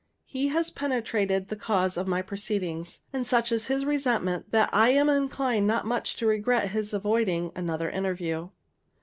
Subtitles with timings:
[0.25, 4.89] He has penetrated the cause of my proceedings; and such is his resentment, that I
[4.89, 8.49] am inclined not much to regret his avoiding another interview.